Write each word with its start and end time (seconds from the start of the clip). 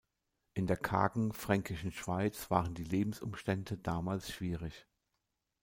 In 0.55 0.65
der 0.65 0.77
kargen 0.77 1.31
Fränkischen 1.31 1.91
Schweiz 1.91 2.49
waren 2.49 2.73
die 2.73 2.83
Lebensumstände 2.85 3.77
damals 3.77 4.31
schwierig. 4.33 4.87